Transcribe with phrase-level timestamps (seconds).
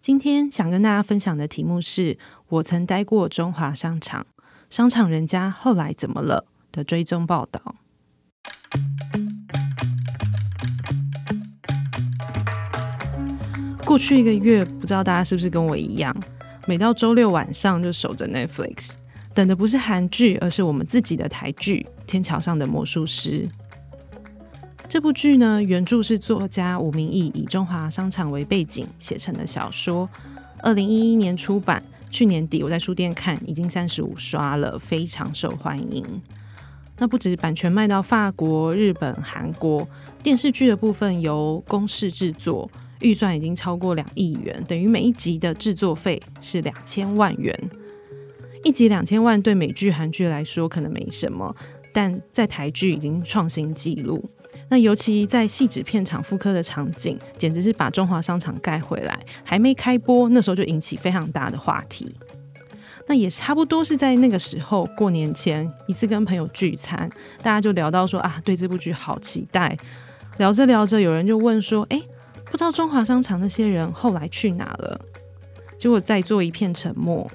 [0.00, 2.16] 今天想跟大家分享的题目是
[2.48, 4.26] 我曾待过中华商场，
[4.70, 7.74] 商场人家后来怎么了的追踪报道。
[13.84, 16.14] 过去一个月，不知道大家是不是跟我一样，
[16.66, 18.94] 每到周六晚上就守着 Netflix，
[19.34, 23.48] 等的不是韩剧，而是我们自己的台剧《天桥上的魔术师》。
[24.88, 30.08] 这部剧呢，原著是作家吴明益以中华商场为背景写成的小说，
[30.62, 31.82] 二零一一年出版。
[32.10, 36.02] 去年底我在书店看，已经三十五刷了，非常受欢迎。
[36.96, 39.86] 那不止版权卖到法国、日本、韩国，
[40.22, 47.54] 电视剧的部分由公视制作，预算已经超过两亿元，等于每一集的制作费是两千万元。
[48.64, 51.54] 一集两千万对美剧、韩剧来说可能没什么，
[51.92, 54.24] 但在台剧已经创新纪录。
[54.68, 59.18] 那尤其在汐止片场复刻的场景，简直是把中华商场盖回来。
[59.42, 62.14] 还没开播，那时候就引起非常大的话题。
[63.06, 67.08] 那也差不多是在那个时候，过年前一次跟朋友聚餐，
[67.42, 69.74] 大家就聊到说啊，对这部剧好期待。
[70.36, 72.00] 聊着聊着，有人就问说，哎，
[72.44, 75.00] 不知道中华商场那些人后来去哪了？
[75.78, 77.30] 结果在做一片沉默。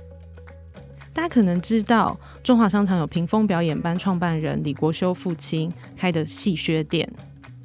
[1.12, 7.10] 大家可能知道，中华商场有屏风表演班创办人李国修父亲开的戏靴店，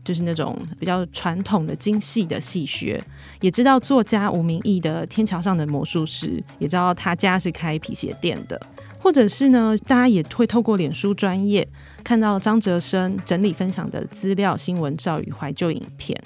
[0.05, 3.03] 就是那种比较传统的精细的戏靴。
[3.41, 6.29] 也知道作家吴明益的《天桥上的魔术师》，
[6.61, 8.61] 也知道他家是开皮鞋店的。
[9.01, 11.67] 或者是呢，大家也会透过脸书专业
[12.05, 16.17] 看到张哲生整理分享的资料、新闻照与怀旧影片。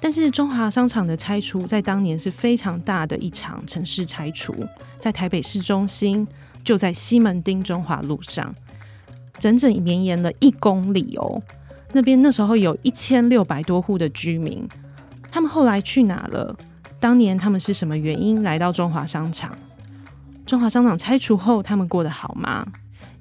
[0.00, 4.54] 但是中华商场的拆除在当年是非常大的一场城市拆除，
[4.98, 6.26] 在台北市中心，
[6.68, 8.54] 就在西门町中华路上，
[9.38, 11.42] 整整绵延了一公里哦。
[11.94, 14.68] 那边那时候有一千六百多户的居民，
[15.30, 16.54] 他们后来去哪了？
[17.00, 19.56] 当年他们是什么原因来到中华商场？
[20.44, 22.66] 中华商场拆除后，他们过得好吗？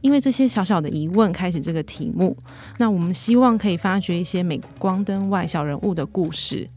[0.01, 2.35] 因为这些小小的疑问，开始这个题目。
[2.79, 6.69] 那我们希望可以发掘一些镁光灯外小人物的故事。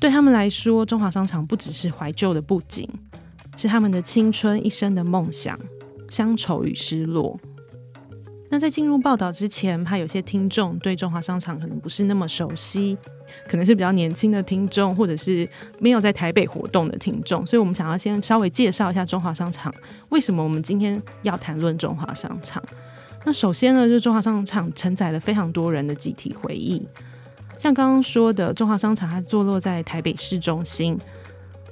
[0.00, 2.88] 对他们来说，中华商场不只是怀旧的布景，
[3.58, 5.58] 是他们的青春一生的梦想、
[6.08, 7.38] 乡愁与失落。
[8.50, 12.96] 那在进入报道之前，怕有些听众对中华商场可能不是那么熟悉，
[13.46, 15.46] 可能是比较年轻的听众，或者是
[15.78, 19.70] 没有在台北活动的听众，所以我们想要先稍微介绍一下中华商场。
[20.08, 22.62] 为什么我们今天要谈论中华商场？
[23.26, 26.88] 那首先呢，就是中华商场承载了非常多人的集体回忆，
[27.58, 30.98] 像刚刚说的，中华商场它坐落在台北市中心。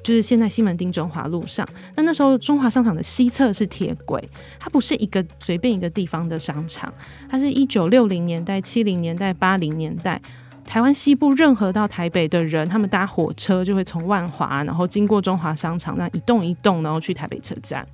[0.06, 4.22] 就是现在西门町中华路上，那那时候中华商场的西侧是铁轨，
[4.56, 6.94] 它不是一个随便一个地方的商场，
[7.28, 10.22] 它是一九六零年代、七零年代、八零年代，
[10.64, 17.84] 台湾西部任何到台北的人，他们搭火车就会从万华，然后经过中华商场，那一栋一栋，然后去台北车站。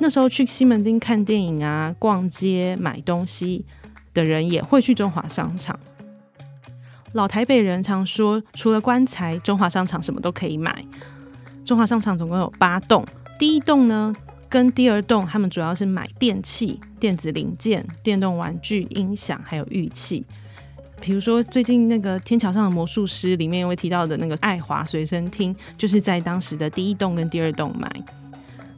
[0.00, 3.64] 那时候去西门町看电影啊、逛街、买东西
[4.12, 5.78] 的人，也会去中华商场。
[7.12, 10.84] 老台北人常说，除了棺材，中华商场什么都可以买。
[11.66, 13.04] 中华商场总共有八栋，
[13.36, 14.14] 第一栋呢
[14.48, 20.24] 跟第二栋，他们主要是买电器、电子零件、电动玩具、音响，还有玉器。
[21.00, 27.90] 比如说最近那个《天桥上的魔术师》里面会提到的那个爱华随身听，就是在当时的第一栋跟第二栋买。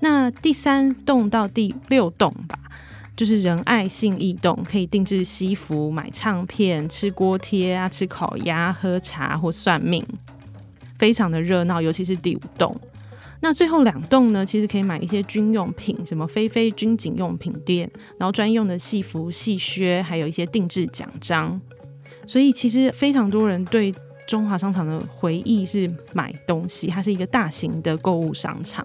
[0.01, 2.59] 那第三栋到第六栋吧，
[3.15, 10.03] 就是仁爱信义栋，可以定制西服、买唱片、吃锅贴啊、吃烤鸭、喝茶或算命。
[10.99, 12.75] 非常的热闹，尤其是第五栋。
[13.41, 21.61] 那最后两栋呢，其实可以买一些军用品，什么菲菲军警用品店，然后专用的戏服、戏靴，还有一些定制奖章。
[22.27, 23.95] 所以其实非常多人对
[24.27, 28.85] 中华商场的回忆是买东西，它是一个大型的购物商场。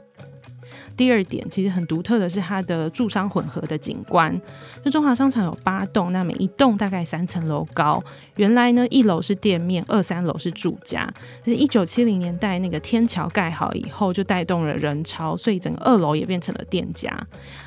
[0.96, 4.40] 第二点，其实很独特的是它的住商混合的景观。
[4.84, 8.04] 就中华商场有八栋，那每一栋大概三层楼高。
[8.36, 11.12] 原来呢，一楼是店面，二三楼是住家。
[11.44, 17.12] 是，一九七零年代那个天桥盖好以后，就带动了人潮，所以整个二楼也变成了店家。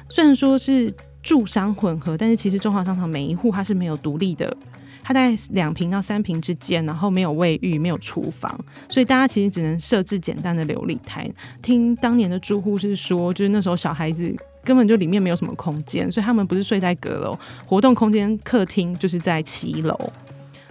[0.08, 0.92] 虽然说是
[1.22, 4.56] 住商混合，但是其实中华商场每一户它是没有独立的。
[5.06, 8.58] 它在两平到三平之间，然后没有卫浴，没有厨房，
[8.88, 11.30] 所以大家其实只能设置简单的琉璃台。
[11.62, 19.96] 听当年的住户是说，就是那时候小孩子根本就里面没有什么空间，所以他们不是睡在阁楼，活动空间客厅就是在七楼，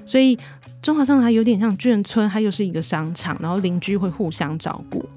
[0.05, 0.37] 所以
[0.81, 5.07] 中华商场有点像眷村，它又是一个商场，然后邻居会互相照顾。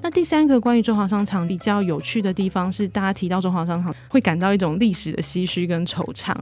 [0.00, 6.34] 那第三个关于中华商场比较有趣的地方是，大家提到中华商场会感到一种历史的唏嘘跟惆怅。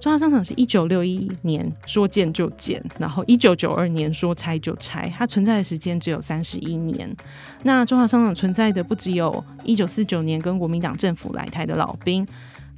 [0.00, 7.14] 中华商场是一九六一年说建就建，然后一九九二年说拆就拆，它存在的时间只有三十一年。
[7.62, 12.26] 那中华商场存在的不只有一九四九年跟国民党政府来台的老兵。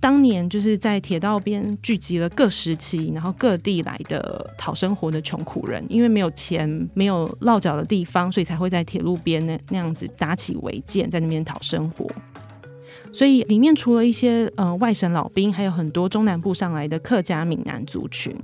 [0.05, 12.07] 当年就是在铁道边聚集了各时期，然后各地来的讨生活的穷苦人，因为没有钱、没有落脚的地方，所以才会在铁路边那那样子搭起违建，在那边讨生活。
[13.15, 18.37] 所以里面除了一些呃外省老兵，还有很多中南部上来的客家闽南族群。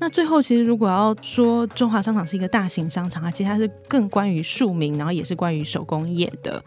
[0.00, 6.64] 那最后，其实如果要说中华商场是一个大型商场，啊其实它是更关于庶民，然后也是关于手工业的。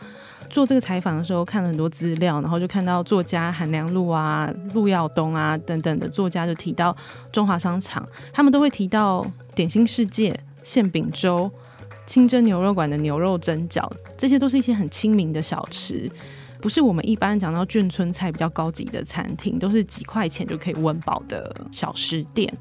[0.49, 6.95] 做这个采访的时候，看了很多资料，然后就看到作家韩良露啊、陆耀东啊等等的作家就提到
[7.31, 11.51] 中华商场，他们都会提到点心世界、馅饼粥、
[12.05, 16.09] 清蒸牛肉馆的牛肉蒸饺，这些都是一些很亲民的小吃，
[16.61, 22.51] 不是我们一般讲到眷村菜比较高级的餐厅，都是几块钱就可以温饱的小食店。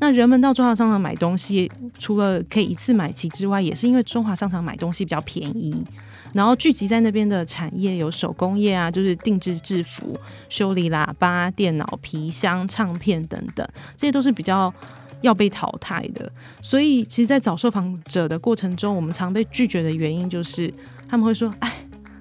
[0.00, 5.84] 那人们到中华商场买东西，除了可以一次买齐之外，也是因为中华商场买东西比较便宜。
[6.32, 13.66] 然后聚集在那边的产业有手工业啊，就是定制制服、修理喇叭、电脑、皮箱、唱片等等，
[13.96, 14.72] 这些都是比较
[15.20, 16.30] 要被淘汰的。
[16.62, 20.72] 所以，其实，在找受访者的过程中，我们常被拒绝的原因就是
[21.08, 21.72] 他们会说：“哎，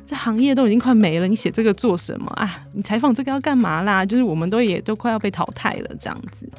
[0.05, 2.63] 这行业都已经快没了，你写这个做什么啊？
[2.73, 4.05] 你采访这个要干嘛啦？
[4.05, 6.49] 就是我们都也都快要被淘汰了，这样子。”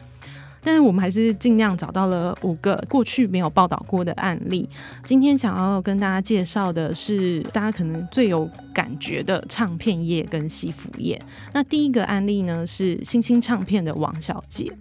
[0.63, 4.69] 但是我们还是尽量找到了五个过去没有报道过的案例。
[5.05, 11.21] 今天想要跟大家介绍的是大家可能最有感觉的唱片业跟西服业。
[11.53, 14.73] 那第一个案例呢，是新兴唱片的王小姐，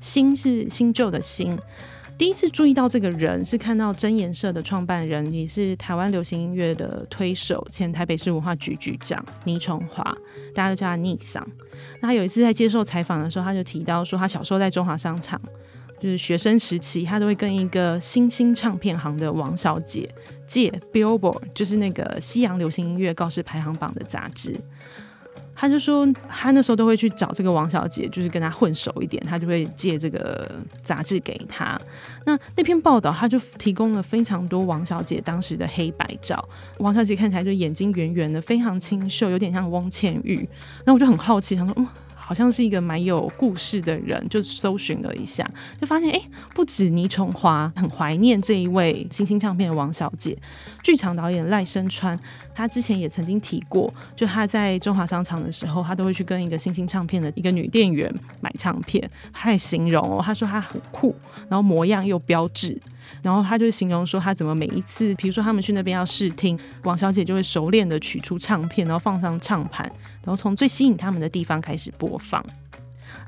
[0.00, 1.58] 新是新旧的新。
[2.18, 10.02] 第一次注意到这个人是看到真颜社的创办人，也是台湾流行音乐的推手，前台北市文化局局长倪崇华，
[10.54, 11.46] 大家都叫他倪桑。
[12.00, 15.40] 那他有一次在接受采访的时候，他就提到说，他小时候在中华商场，
[16.00, 20.08] 就是学生时期，他都会跟一个新兴唱片行的王小姐
[20.46, 24.54] 借 Billboard，就是那个西洋流行音乐告示排行榜的杂志。
[25.56, 30.48] 他就说，他那时候都会去找这个王小姐，就是跟他混熟一点，他就会借这个
[30.82, 31.80] 杂志给他。
[32.26, 36.46] 那那篇报道，他就提供了非常多王小姐当时的黑白照。
[36.78, 40.46] 王小姐看起来就眼睛圆圆的，非常清秀，有点像翁倩玉。
[40.84, 41.86] 那我就很好奇，想说，嗯。
[42.26, 45.48] 好像是一个蛮有故事的人，就搜寻了一下，
[45.80, 46.20] 就发现哎，
[46.56, 50.36] 不止倪崇华很怀念这一位新兴唱片的王小姐，
[50.82, 52.18] 剧场导演赖声川，
[52.52, 61.14] 他之前也曾经提过，就他在中华商场的时候，他都会去跟一个新兴唱片的一个女店员买唱片，他也形容哦，他说他很酷，
[61.48, 62.76] 然后模样又标致。
[63.22, 69.86] 然后他就形容说，他怎么每一次，比如说他们去那边要试听，王小姐就会熟练的取出唱片，然后放上唱盘，
[70.24, 72.44] 然后从最吸引他们的地方开始播放。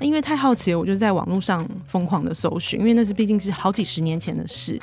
[0.01, 4.81] 因为太好奇了，我就在网络上疯狂的搜寻，因为那是毕竟是好几十年前的事。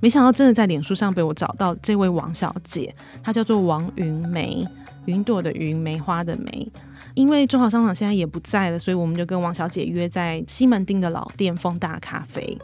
[0.00, 4.66] 没想到真的在脸书上被我找到这位王小姐，她叫做王云梅，
[5.06, 6.70] 云朵的云，梅花的梅。
[7.14, 12.56] 因为中华商场现在也不在了，所以我们就跟王小姐约在西门町的老店丰大咖啡。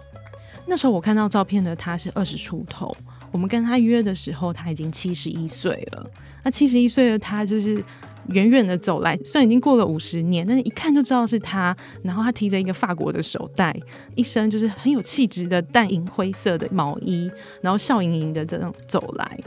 [0.66, 2.96] 那时候我看到照片的他是二十出头，
[3.30, 6.10] 我们跟他约的时候他已经七十一岁了。
[6.42, 7.82] 那七十一岁的他就是
[8.28, 11.76] 远远的走来，虽然已经过了五十年，但是一看就知道是他。
[12.02, 13.74] 然后他提着一个法国的手袋，
[14.14, 17.30] 一身就是很有气质的淡银灰色的毛衣，
[17.60, 19.38] 然后笑盈盈的这样走来。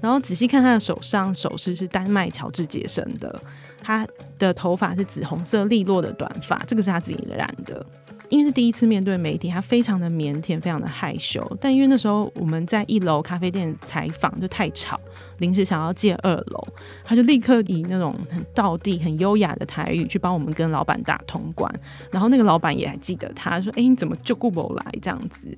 [0.00, 3.40] 然后仔细看他的手上首饰是丹麦乔治杰森的，
[3.82, 4.06] 他
[4.38, 7.86] 的头发是紫红色利落的短发，这个是他自己染的。
[8.32, 11.38] 因为是第一次面对媒体，他非常的腼腆，非常的害羞。
[11.60, 14.98] 但因为那时候我们在一楼咖啡店采访，就太吵，
[15.36, 16.66] 临时想要借二楼，
[17.04, 21.70] 他就立刻以那种很道地、很优雅的台语去帮我们跟老板打通关。
[22.10, 25.54] 然后那个老板也还记得他，说：“哎，你怎么就顾不来这样子？”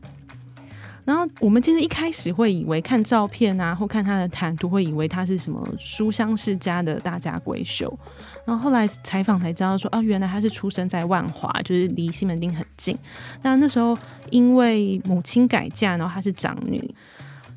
[1.04, 7.96] 然后我们其实一开始会以为看照片啊，或看他的谈吐，会以为他是什么书香世家的大家闺秀。
[8.44, 12.96] 然后后来采访才知道说，啊，原来他是出生在万华，就是离西门町很近。
[13.40, 13.96] 但那时候
[14.30, 16.94] 因为母亲改嫁，然后她是长女，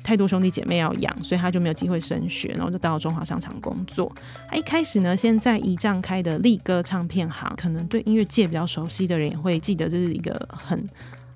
[0.02, 4.10] 太多兄弟姐妹要养，所以他就没有机会升学，然后就到中华商场工作。
[4.48, 10.88] 他一开始呢，先在一丈开的力哥唱片行，可能对音乐界比较熟悉的人也会记得，这是一个很。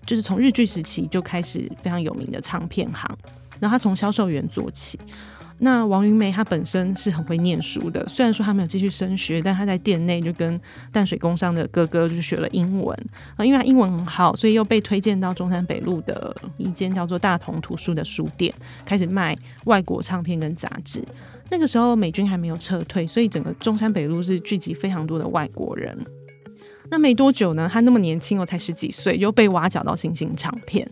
[0.04, 3.08] 就是从日剧时期就开始非常有名的唱片行，
[3.60, 4.98] 然后他从销售员做起。
[5.64, 12.98] 那王云梅她本身是很会念书的，虽然说她没有继续升学，但她在店内就跟淡水工商的哥哥就学了英文
[13.36, 18.52] 啊，因为她英文很好，所以又被推荐到中山北路的一间叫做大同图书的书店，
[18.84, 21.00] 开始卖外国唱片跟杂志。
[21.48, 25.96] 那个时候美军还没有撤退，所以整个中山北路是聚集非常多的外国人。
[26.90, 30.90] 那没多久呢，她那么年轻哦，才十几岁，又被挖角到新兴唱片。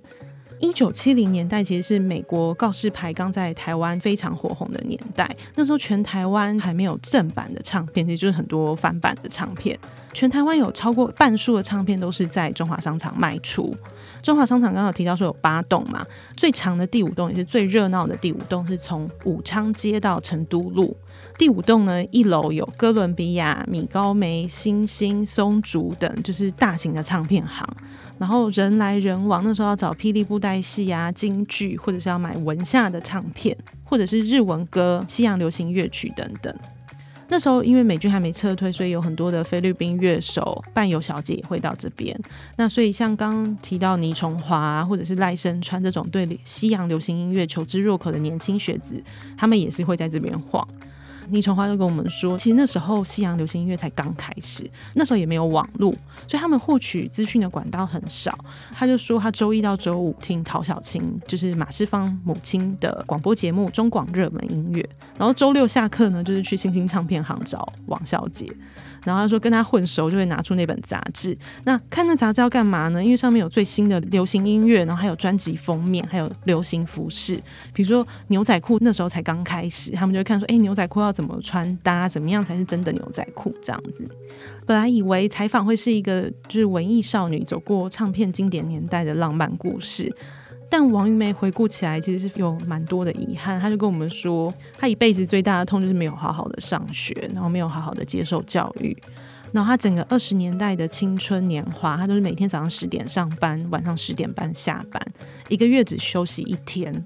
[0.60, 5.28] 一九七零年代其实是美国告示牌刚在台湾非常火红的年代。
[5.56, 9.78] 那时候全台湾还没有正版的唱片，其实就是很多翻版的唱片。
[10.12, 13.74] 全台湾有超过半数的唱片都是在中华商场卖出。
[14.22, 16.04] 中华商场刚刚提到说有八栋嘛，
[16.36, 20.94] 最长的第五栋也是最热闹的第五栋，是从武昌街到成都路。
[21.38, 27.66] 第五栋呢，一楼有哥伦比亚、米高梅、星星、松竹等，就是大型的唱片行。
[28.20, 36.54] 然后人来人往，那时候要找霹雳布袋戏啊、京剧，或者是要买文夏的唱片，或者是日文歌、西洋流行乐曲等等。
[37.28, 42.14] 那时候因为美军还没撤退，所以有很多的菲律宾乐手、伴游小姐也会到这边。
[42.58, 49.02] 那所以像刚刚提到倪崇华或者是赖声川这种对西洋流行音乐求知若渴的年轻学子，
[49.38, 50.68] 他们也是会在这边晃。
[51.30, 55.90] 倪崇华就跟我们说，其实那时候西洋流行音乐才刚开始，那时候也没有网络，
[56.26, 58.36] 所以他们获取资讯的管道很少。
[58.74, 64.82] 他就说，他周一到周五听陶小青，就是马世芳母亲的广播节目《中广热门音乐》，
[65.18, 68.46] 然后周六下课呢，就是去星星唱片行找王小姐。
[69.02, 71.34] 然后他说跟他混熟就会拿出那本杂志，
[71.64, 73.02] 那看那杂志要干嘛呢？
[73.02, 84.08] 因为上面有最新的流行音乐，然后还有专辑封面，还有流行服饰，比如说牛仔裤那时候才刚开始，他们就会看说，哎，牛仔裤要怎么穿搭，怎么样才是真的牛仔裤这样子。
[84.64, 90.10] 本来以为采访会是一个就是文艺少女走过唱片经典年代的浪漫故事。
[90.70, 93.60] 但王云梅回顾起来，其实是有蛮多的遗憾。
[93.60, 98.96] 她就跟我们说，她一辈子最大的痛就是没有好好的上学，然后没有好好的接受教育。
[99.52, 105.04] 然后她整个二十年代的青春年华，她都是每天早上十点上班，晚上十点半下班，
[105.48, 107.04] 一个月只休息一天。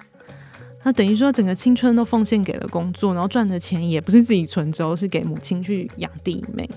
[0.84, 6.68] 那等于说整个青春都奉献给了工作，然后赚的钱也不是自己存着，是给母亲去养弟妹。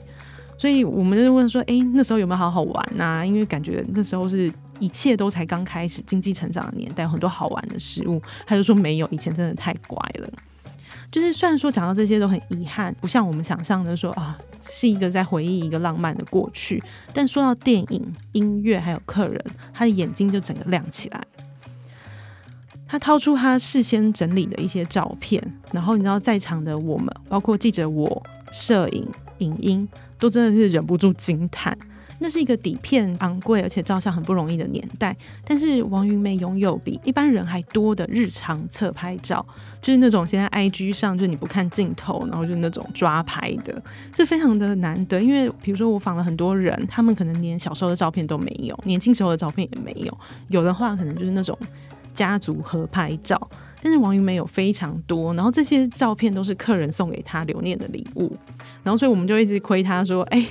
[0.57, 3.23] 所以我们就问说，诶，那时候有没有好好玩啊？
[3.23, 4.51] 因为感觉那时候是。
[4.79, 8.21] 一切都才刚开始，经济成长的年代，很多好玩的事物。
[8.45, 10.29] 他就说没有，以前真的太乖了。
[11.11, 16.79] 就是虽然说讲到这些都很遗憾，不像我们想象的说啊，是一个在回忆一个浪漫的过去。
[17.11, 21.23] 但说到电影、音乐还有客人，他的眼睛就整个亮起来。
[22.87, 25.41] 他掏出他事先整理的一些照片，
[25.71, 29.07] 然后你知道在场的我们，包括记者我、摄影、
[29.39, 31.77] 影音，都真的是忍不住惊叹。
[32.19, 35.15] 那是一个底片昂贵，而且照相很不容易的年代。
[35.45, 39.45] 但是王云梅拥有比一般人还多的日常侧拍照，
[39.83, 43.79] 就是那种现在 IG 上，就是你不看镜头，然后就那种抓拍的，
[44.11, 45.21] 这非常的难得。
[45.21, 50.17] 因为比如说我访了很多人，他们可能连小时候的照片都没有，年轻时候的照片也没有，
[50.47, 51.55] 有的话可能就是那种
[52.17, 53.39] 家族合拍照。
[53.81, 58.35] 但是王云梅有非常多，然后这些照片都是客人送给她留念的礼物，
[58.83, 60.45] 然后所以我们就一直亏他说，哎。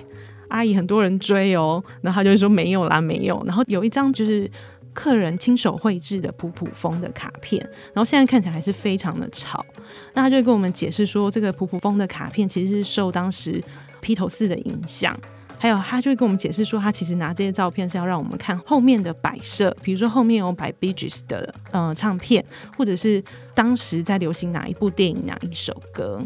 [0.49, 3.43] 阿姨很多人追哦，然后他就会说没有啦，没有。
[3.45, 4.49] 然后有一张就是
[4.95, 7.61] 客人亲手绘制的普普风的卡片，
[7.93, 9.67] 然后现在看起来还是非常的潮。
[10.15, 13.61] 那他就跟我们解释说，这个普普风的卡片其实是受当时
[14.01, 15.19] 披头四的影响，
[15.59, 22.45] 还有他就会跟我们解释说，他其实拿这些照片是要让我们看后面的摆设，比如说后面有摆 b e g e s 的呃唱片，
[22.77, 23.23] 或者是
[23.55, 26.23] 当时在流行哪一部电影哪一首歌。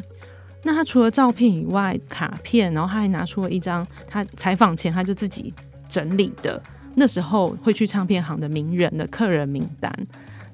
[0.62, 5.54] 那他除了照片以外，卡片，然后他还拿出了一张他采访前他就自己
[5.88, 6.60] 整理的，
[6.96, 9.90] 那时候会去唱片行的名人的客人名单。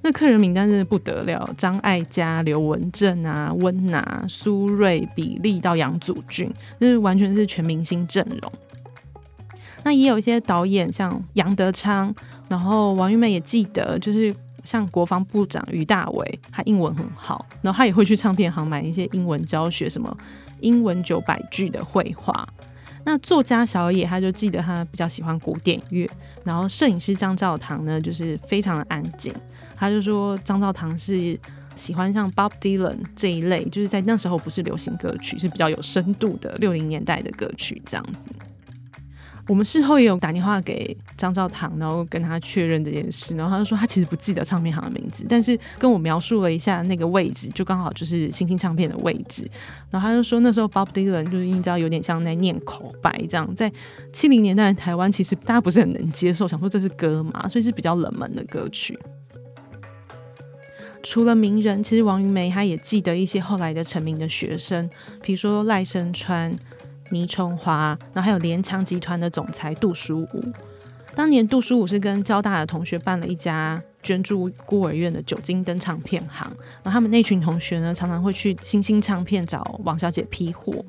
[0.02, 8.52] 那客人名单真的不得了，张艾嘉、刘文正啊、温拿、苏芮、比利到杨祖俊，就是完全是全明星阵容。
[9.86, 12.12] 那也有一些导演，像杨德昌，
[12.48, 14.34] 然后王玉梅也记得，就是。
[14.64, 20.12] 像国防部长于大伟，他英文很好，然后他也会去唱片行买一些英文教学，什么
[20.58, 22.44] 英文九百句的绘画。
[23.04, 26.10] 那作家小野他就记得他比较喜欢古典乐，
[26.42, 29.32] 然后摄影师张照堂呢就是非常的安静，
[29.76, 31.38] 他就说张照堂是
[31.76, 38.26] 喜欢像 Bob Dylan 这一类，就是在那时候不是流行歌曲，是比较有深度的六零年代的歌曲这样子。
[39.48, 49.48] 我们事后也有打电话给张照堂，然后跟他确认这件事，然后他就说他其实不记得唱片行的名字，但是跟我描述了一下那个位置，就刚好就是星星唱片的位置。
[49.88, 53.72] 然后他就说那时候 Bob Dylan 就是你知道有点像在念口白这样，在
[54.12, 58.98] 七零年代的台湾其实大家不是很能接受，想说这是歌嘛，所以是比较冷门的歌曲。
[61.04, 64.90] 除了名人，其实王云梅她也记得一些后来的成名的学生，
[65.22, 66.52] 比如说赖声川。
[67.10, 70.44] 倪春华，然后还有联强集团的总裁杜书武。
[71.14, 76.46] 当年杜书武是跟交大的同学办了一家捐助孤儿院的酒精灯唱片行，
[76.82, 80.84] 然后他们那群同学呢，常常会去星星唱片找王小姐批货。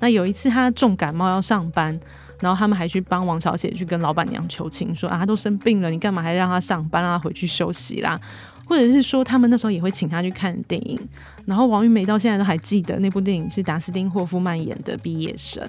[0.00, 1.96] 那有一次他重感冒要上班，
[2.40, 8.20] 然后他们还去帮王小姐去跟老板娘求情，说啊，他都生病了，你干嘛还让他上班，让他回去休息啦？
[8.64, 10.98] 或者是说，他们那时候也会请他去看电影。
[11.44, 15.68] 然后王玉梅到现在都还记得那部电影是达斯汀·霍夫曼演的《毕业生》。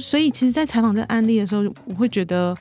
[0.00, 2.56] 所以，其实，在采访这个案例的时候，我会觉得，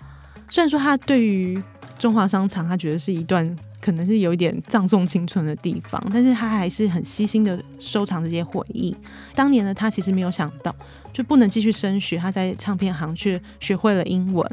[0.49, 1.61] 虽然说他对于
[1.97, 8.93] 中华商场，他觉得是一段可能是有一点葬送青春的地方，但是他还是很细心的收藏这些回忆。
[9.35, 10.75] 当年呢他其实没有想到，
[11.13, 14.45] 就不能继续升学，他在唱片行却学会了英文，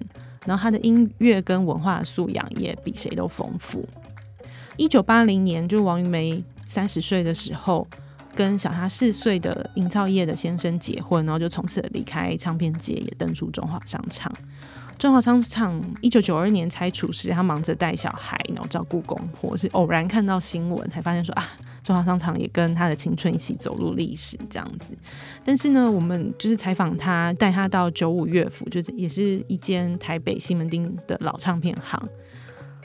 [0.46, 3.84] 然后他的音乐跟文化素养也比谁都丰富。
[4.80, 7.86] 一九八零年，就王云梅三十岁的时候，
[8.34, 14.32] 跟小她四岁的营造业的先生结婚，然后就从此离开唱片界，也登出中华商场。
[14.96, 21.46] 中华商场一九九二年拆除时，他忙着带小孩，然后照顾公婆，是偶然看到新闻才发现说啊，
[21.82, 24.96] 中华商场也跟他的青春一起走入历史这样子。
[25.44, 32.02] 但是呢，我们就是采访他，带他到九五乐府，就是也是一间台北西门町的老唱片行。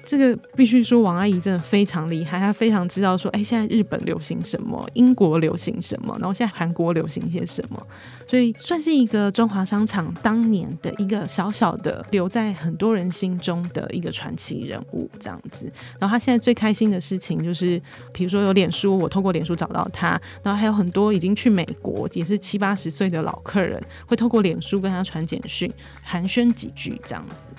[0.06, 7.88] 这个必须说，王阿姨真的非常厉害，她非常知道说，哎，现在日本流行什么，英国流行什么，然后现在韩国流行些什么，
[8.28, 15.66] 所以算是一个中华商场当年的一个小小的留在很多人心中的一个传奇人物这样子。
[16.00, 17.82] 然后她现在最开心的事情就是，
[18.14, 25.72] 比如说有脸书，我透过脸书找到她，然后还有很多已经去美国也是七八十岁的老客人，会透过脸书跟她传简讯
[26.04, 27.52] 寒暄几句这样子。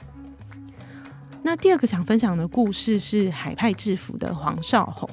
[1.46, 5.08] 那第二个想分享的故事是海派制服的黄少红。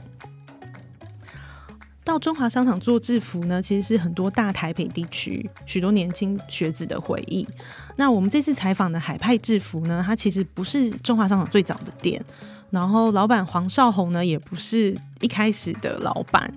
[2.03, 7.47] 到中华商场做制服呢，其实是很多大台北地区许多年轻学子的回忆。
[7.97, 12.19] 那我们这次采访的海派制服呢，它其实不是中华商场最早的店，
[12.71, 16.51] 然后老板黄少红呢，也不是一开始的老板。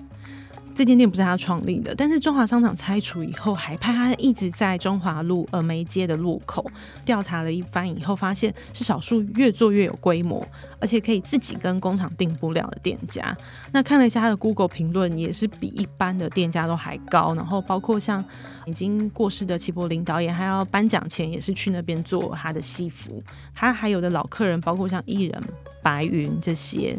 [0.77, 6.71] 这间店不是他创立的，但是中华商场拆除以后，海派他一直在中华路峨眉街的路口
[7.03, 10.47] 调查了一番以后，发现是少数越做越有规模，
[10.79, 13.35] 而且可以自己跟工厂订布料的店家。
[13.73, 17.35] 那看了一下他的 Google 评论，也是比一般的店家都还高。
[17.35, 18.23] 然后包括像
[18.67, 23.23] 已经过世的齐柏林导演，还要颁奖前也是去那边做他的戏服。
[23.55, 25.43] 他还有的老客人，包括像艺人
[25.83, 26.99] 白云这些。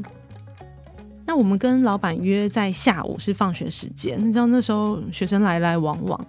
[1.28, 6.20] 那我们跟老板约在下午是放学时间，你知道那时候学生来来往往，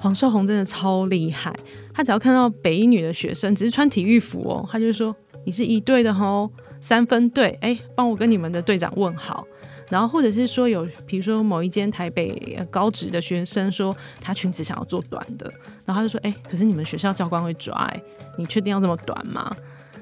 [0.00, 1.54] 黄绍宏真的超厉害，
[1.94, 5.14] 他只要看到北一女的学生只是穿体育服哦，他就说
[5.46, 9.46] 你是一队的吼，三分队，哎，帮我跟你们的队长问好。
[9.88, 15.52] 然后或者是说有，比如说某一间台北高职的学生说他裙子想要做短的，
[15.84, 17.92] 然后他就说，哎，可是你们学校教官会抓，
[18.36, 19.50] 你确定要这么短吗？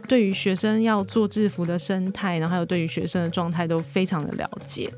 [0.09, 4.91] 对于学生要做制服的生态，然后还有对于学生的状态都非常的了解。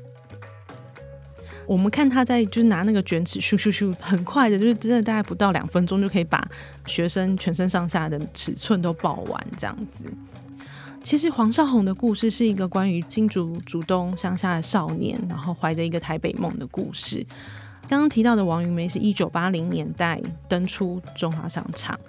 [1.67, 6.45] 我们看他在就是拿那个卷尺咻咻咻，很快的，就是真的大概不到两分钟就可以把
[6.87, 10.11] 学生全身上下的尺寸都报完这样子。
[11.03, 17.25] 其实黄少红的故事是一个关于新竹竹东乡下的少年，然后怀着一个台北梦的故事。
[17.87, 21.99] 刚刚提到的王云梅是一九八零年代登出中华商场。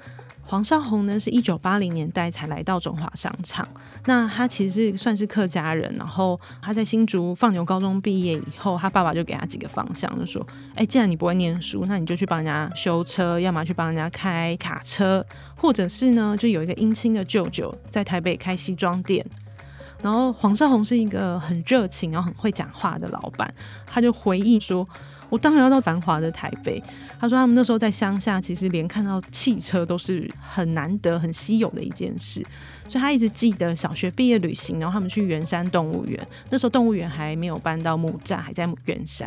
[0.53, 3.67] 黄少红呢，是一九八零年代才来到中华商场。
[4.05, 15.25] 那他其实是算是客家人，然后他在新竹放牛高中毕业以后，他爸爸就给他几个方向，就说：“哎，既然你不会念书，那你就去帮人家修车，要么去帮人家开卡车，
[15.57, 19.25] 或者是呢，就有一个姻亲的舅舅在台北开西装店。”
[20.05, 23.55] 然后黄少红是一个很热情，然后很会讲话的老板，
[23.87, 24.87] 他就回忆说。
[25.33, 26.83] 我当然要到繁华的台北。
[27.19, 32.45] 他说他们那时候在乡下，其实连看到汽车都是很难得、很稀有的一件事。
[32.87, 36.21] 所以他一直记得小学毕业旅行，然后他们去圆山动物园。
[36.51, 39.27] 那时候动物园还没有搬到木栅，还在圆山。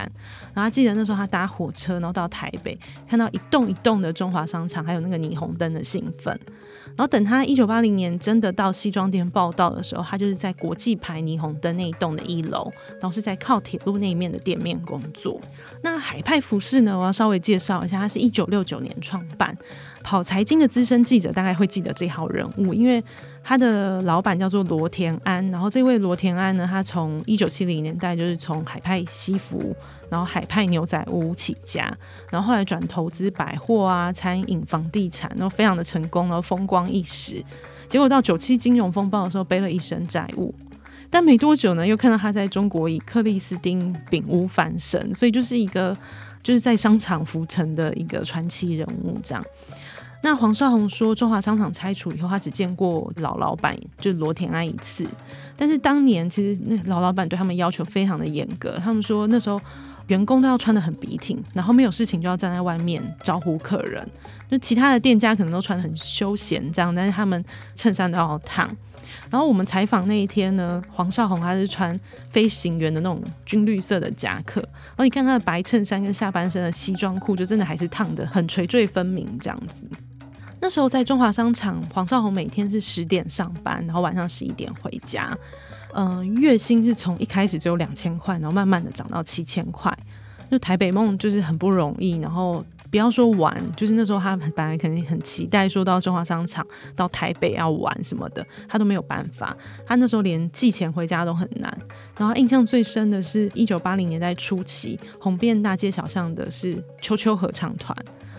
[0.53, 6.39] 然后他记得那时候他搭火车，然后到台北，看到一栋一栋的中华商场，还有那个霓虹灯的兴奋。
[6.89, 15.39] 然后等他一九八零年真的到西装店报道的时候，他就是在国际牌霓虹灯那一栋的一楼，然后是在靠铁路那一面的店面工作。
[15.81, 19.55] 那海派服饰呢，我要稍微介绍一下，它是一九六九年创办，
[20.03, 23.03] 跑财经的资深记者大概会记得这号人物，因为
[23.43, 29.75] 他的老板叫做罗田安，然后这位罗田安呢，他从一九七零年代就是从海派西服，
[30.09, 31.95] 然后海派牛仔屋起家，
[32.31, 37.43] 然后后来转投资百货啊、餐饮、房地产，然后非常的成功，然后风光一时。
[37.87, 40.53] 结果到九七金融风暴的时候，背了一身债务。
[41.09, 45.97] 但没多久呢，又看到他在中国以克里斯丁饼屋翻身，所以就是一个
[46.43, 49.43] 就是在商场浮沉的一个传奇人物这样。
[50.23, 55.05] 那黄少红说，中华商场拆除以后，他只见过老老板，就是罗田安一次。
[55.55, 59.61] 但是当年其实那老老板对他们要求非常的严格，他们说那时候
[60.07, 64.07] 员工都要穿得很笔挺，然后没有事情就要站在外面招呼客人。
[64.49, 67.43] 就其他的店家可能都穿得很休闲这样，但是他们
[67.75, 68.69] 衬衫都要烫。
[69.31, 79.83] 然后我们采访那一天呢，黄少红他是穿飞行员的那种军绿色的夹克，然后你看他的白衬衫跟下半身的西装裤，就真的还是烫得很垂坠分明这样子。
[80.59, 85.37] 那时候在中华商场，黄少红每天是十点上班，然后晚上十一点回家。
[85.93, 89.95] 嗯、月薪是从一开始只有两千块，然后慢慢的涨到七千块。
[90.51, 92.63] 就台北梦就是很不容易，然后。
[92.91, 96.65] 不要说玩，就是那时候他本来肯定很期待，说到中华商场
[96.95, 99.57] 到台北要玩什么的，他都没有办法。
[99.85, 101.77] 他那时候连寄钱回家都很难。
[102.17, 107.97] 然后印象最深的是一九八零年代初期，红遍大街小巷的是秋秋合唱团。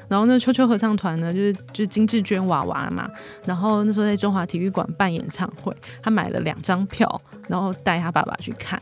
[0.09, 3.11] 然后那秋秋合唱团呢，就是就是金志娟娃娃嘛。
[3.45, 8.81] 然后那时候在中华体育馆办演唱会，他买了两张票，然后带他爸爸去看。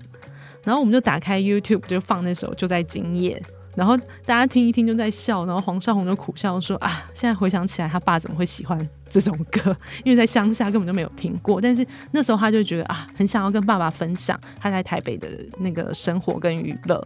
[0.63, 3.43] 然后我们就打开 YouTube 就放那首就在今夜。
[3.77, 8.79] 然后大家听一听就在笑，然后黄少红就苦笑说：“啊，现在回想起来，他爸怎么会喜欢
[9.11, 9.77] 这种歌？
[10.05, 11.61] 因为在乡下根本就没有听过。
[11.61, 17.05] 但是那时候他就觉得啊，很想要跟爸爸分享他在台北的那个生活跟娱乐。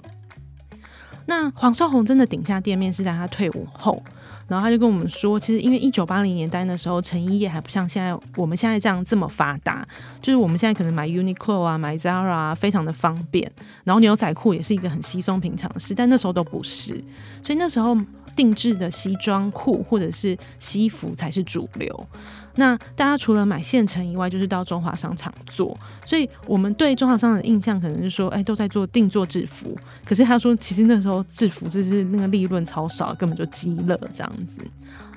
[1.29, 4.03] 那黄少红真的顶下店面是在他退伍后。”
[4.49, 9.87] 然后他就跟我们说，其实因为一九八零年代的时候成衣业还不像现在我们现在这样这么发达，
[10.23, 13.53] 就是我们现在可能买 Uniqlo 啊、买 Zara 啊，非常的方便。
[13.85, 16.95] 然后牛仔裤也是一个很稀松平常的事，但那时候都不是，
[17.43, 17.95] 所以那时候
[18.39, 22.09] 定制的西装裤或者是西服才是主流。
[22.55, 25.77] 那大家除了买现成以外，就是到中华商场做。
[26.07, 29.77] 所以我们对中华商场的印象可能是说，哎，都在做定做制服。
[30.05, 34.57] 可是他说，其实那时候制服就是那个利润超少，根本就积了这样子。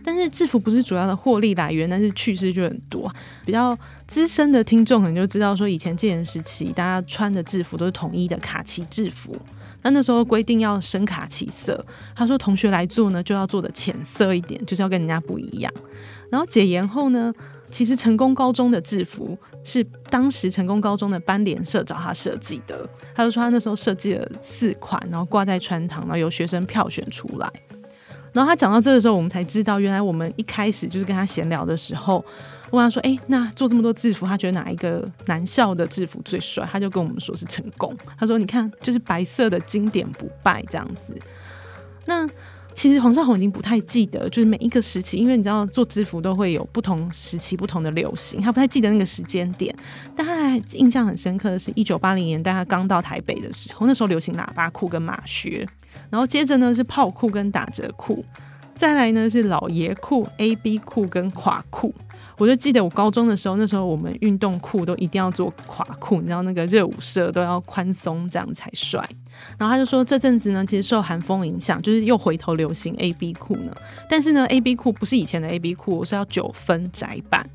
[0.03, 3.13] 但是制服不是主要的获利来源，但是趣事就很多。
[3.45, 9.35] 比较资深的听众可能就知道说，以前戒严时期，大家穿的制服都是统一的卡其制服。
[9.83, 11.83] 那那时候规定要深卡其色，
[12.15, 15.73] 他说同学来做呢，就要做的浅色一点，就是要跟人家不一样。
[16.29, 17.33] 然后解严后呢，
[17.71, 22.87] 其实成功高中的制服是当时成功高中的班联社找他设计的。
[23.15, 27.51] 他就说他那时候设计了四款，然后挂在穿堂，然后由学生票选出来。
[28.33, 32.23] 然后他讲到这的时候，我们才知道原来我们一开始就是跟他闲聊的时候，
[32.71, 37.95] 问他说：“哎，那做这么多制服，他觉得哪一个男校的制服最帅？”他就跟我们说是成功。
[38.17, 41.13] 他说：“你看，就是白色的经典不败这样子。”
[42.05, 42.27] 那。
[42.81, 49.71] 其实黄少红已经不太记得，就是每一个时期，因为你知道做制服都会有不同时期不同的流行，他不太记得那个时间点。
[50.15, 55.63] 但他印象很深刻的是，一九八零年代他刚到台北的时候，那时候流行喇叭裤跟马靴，
[56.09, 58.25] 然后接着呢是炮裤跟打折裤，
[58.73, 61.93] 再来呢是老爷裤、A B 裤跟垮裤。
[62.41, 69.07] 我就记得我高中的时候，那时候我们运动裤都一定要做垮裤，你知道那个热舞社都要宽松，这样才帅。
[69.59, 73.71] 然后他就说这阵子呢，其实受寒风影响，就是又回头流行 A B 裤呢。
[74.09, 77.47] 但是呢，A B 裤不是以前的 A B 裤，我是要九分窄版。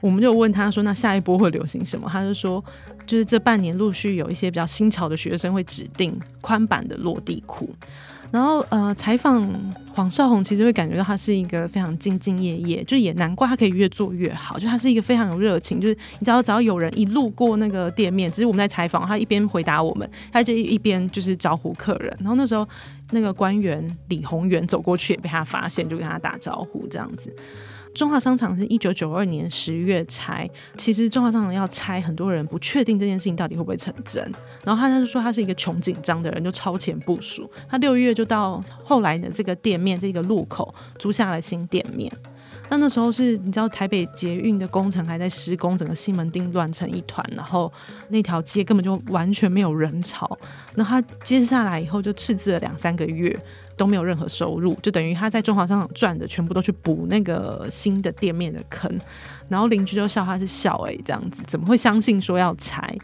[0.00, 2.08] 我们就问他说，那下一波会流行什么？
[2.10, 2.64] 他就说，
[3.06, 7.72] 就是这半年陆续有一些比较新潮的学生会指定宽版的落地裤。
[8.32, 9.46] 然后呃，采访
[9.94, 14.58] 黄少红，其实会感觉到他是一个非常兢兢业业，就也难怪他可以越做越好。
[14.58, 22.16] 就他是一个非常有热情，就是你知道，只要有人一路过那个店面，只是我们在采访，他一边回答我们，他就一边就是招呼客人。
[22.20, 22.66] 然后那时候
[23.10, 27.30] 那个官员李宏源走过去也被他发现，就跟他打招呼这样子。
[27.94, 34.22] 中华商场是一九九二年十月拆，其实中华商场要拆，很多人不确定这件事情到底会不会成真。
[34.64, 37.50] 然后他就说他是一个穷紧张的人，就超前部署。
[37.68, 42.10] 他六月就到后来的这个店面这个路口租下了新店面。
[42.70, 47.70] 那那时候是你知道台北捷运的工程还在施工，整个西门町乱成一团，然后
[48.08, 50.38] 那条街根本就完全没有人潮。
[50.76, 53.38] 那他接下来以后就赤字了两三个月。
[53.82, 58.88] 都没有任何收入，就等于他在中华商场赚的全部都去补那个新的店面的坑，
[59.48, 62.96] 然后邻居就笑他是小哎、这样子，怎么会相信说要拆？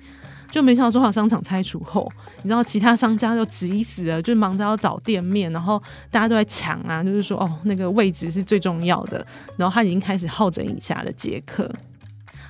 [0.53, 2.09] 就没想到中华商场拆除后，
[2.43, 9.27] 你知道其他商家都急死了，就忙着要找店面，然后大家都在抢啊，就是说哦，那个位置是最重要的。
[9.57, 11.69] 然后他已经开始好整以暇的接客。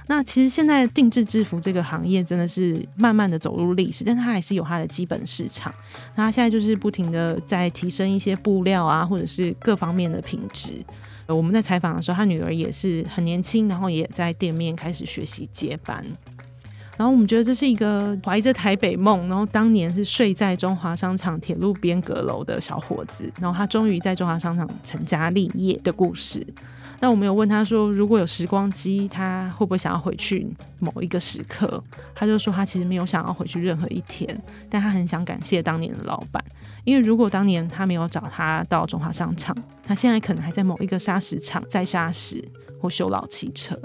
[0.08, 5.72] 那其实现在定制制服这个行业真的是慢慢的走入历史，但它还是有它的基本市场。
[6.16, 10.84] 那它现在就是不停的在提升一些布料啊，或者是各方面的品质。
[11.26, 16.02] 我们在采访的时候，他女儿也是很年轻，然后也在店面开始学习接班。
[16.96, 26.44] 然后我们觉得这是一个怀着台北梦，然后当年是睡在中华商场铁路边阁楼的小伙子，然后他终于在中华商场成家立业的故事。
[27.00, 30.46] 那我们有问他说，如果有时光机，他会不会想要回去
[30.80, 31.82] 某一个时刻？
[32.12, 34.28] 他就说他其实没有想要回去任何一天，
[34.68, 36.44] 但他很想感谢当年的老板，
[36.84, 42.44] 因为如果当年他没有找他到中华商场，他现在可能还在某一个砂石厂在砂石
[42.80, 43.78] 或修老汽车。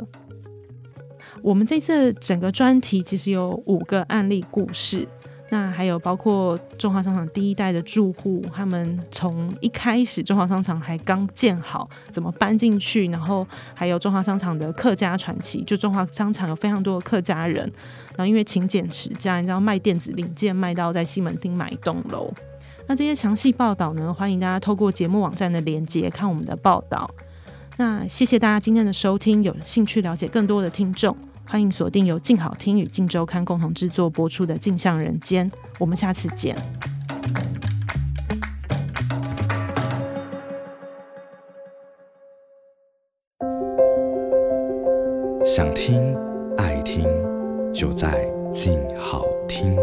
[1.44, 5.08] 我们这次整个专题其实有五个案例故事。
[5.54, 17.72] 那还有包括中华商场第一代的住户，他们从一开始中华商场还刚建好，怎么搬进去，然后还有中华商场的客家传奇，就中华商场有非常多的客家人，
[18.16, 22.34] 然后因为勤俭持家，你知道卖电子零件卖到在西门町买一栋楼。
[22.88, 27.08] 那这些详细报道呢，欢迎大家透过节目网站的连接看我们的报道。
[27.78, 31.16] 那谢谢大家今天的收听，有兴趣了解更多的听众。
[31.46, 36.56] 欢迎锁定由静好听与静周刊共同制作播出的《镜像人间》，我们下次见。
[45.46, 46.16] 想听
[46.58, 47.06] 爱听，
[47.72, 49.78] 就在静好听。